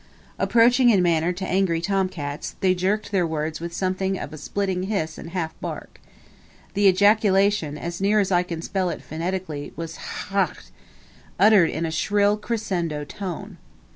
Approaching 0.39 0.89
in 0.89 1.03
manner 1.03 1.31
to 1.31 1.45
angry 1.45 1.79
tom 1.79 2.09
cats, 2.09 2.55
they 2.61 2.73
jerked 2.73 3.11
their 3.11 3.27
words 3.27 3.59
with 3.59 3.71
something 3.71 4.17
of 4.17 4.33
a 4.33 4.37
splitting 4.39 4.81
hiss 4.89 5.19
and 5.19 5.27
a 5.27 5.31
half 5.33 5.53
bark. 5.61 6.01
The 6.73 6.87
ejaculation, 6.87 7.77
as 7.77 8.01
near 8.01 8.19
as 8.19 8.31
I 8.31 8.41
can 8.41 8.63
spell 8.63 8.89
it 8.89 9.03
phonetically, 9.03 9.73
was 9.75 9.97
"hahcht" 10.31 10.71
uttered 11.39 11.69
in 11.69 11.85
a 11.85 11.91
shrill 11.91 12.35
crescendo 12.35 13.03
tone. 13.03 13.59